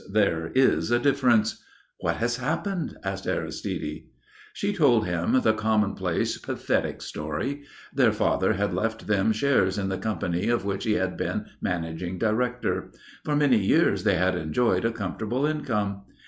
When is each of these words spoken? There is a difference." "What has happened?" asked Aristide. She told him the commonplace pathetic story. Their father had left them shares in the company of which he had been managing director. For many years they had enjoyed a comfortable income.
There 0.09 0.51
is 0.55 0.89
a 0.89 0.97
difference." 0.97 1.63
"What 1.99 2.15
has 2.15 2.37
happened?" 2.37 2.97
asked 3.03 3.27
Aristide. 3.27 4.05
She 4.51 4.73
told 4.73 5.05
him 5.05 5.39
the 5.41 5.53
commonplace 5.53 6.39
pathetic 6.39 7.03
story. 7.03 7.65
Their 7.93 8.11
father 8.11 8.53
had 8.53 8.73
left 8.73 9.05
them 9.05 9.31
shares 9.31 9.77
in 9.77 9.89
the 9.89 9.99
company 9.99 10.49
of 10.49 10.65
which 10.65 10.85
he 10.85 10.93
had 10.93 11.17
been 11.17 11.45
managing 11.61 12.17
director. 12.17 12.89
For 13.25 13.35
many 13.35 13.59
years 13.59 14.03
they 14.03 14.15
had 14.15 14.33
enjoyed 14.35 14.85
a 14.85 14.91
comfortable 14.91 15.45
income. 15.45 16.01